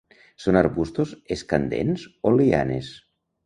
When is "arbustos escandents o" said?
0.61-2.35